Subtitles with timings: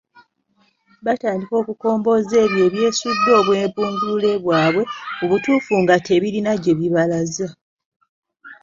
[1.05, 4.83] Batandika okukombooza ebyo ebyesudde obwebungulule bwabwe,
[5.17, 7.47] mu butuufu nga tebirina gye bibalaza.